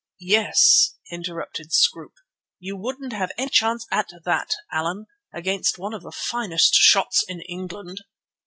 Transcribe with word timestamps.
"Yes," 0.19 0.95
interrupted 1.11 1.71
Scroope, 1.71 2.15
"you 2.57 2.75
wouldn't 2.75 3.13
have 3.13 3.31
any 3.37 3.51
chance 3.51 3.85
at 3.91 4.09
that, 4.25 4.49
Allan, 4.71 5.05
against 5.31 5.77
one 5.77 5.93
of 5.93 6.01
the 6.01 6.11
finest 6.11 6.73
shots 6.73 7.23
in 7.27 7.41
England." 7.41 8.01